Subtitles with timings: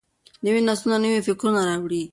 [0.43, 2.03] نوي نسلونه نوي فکرونه راوړي.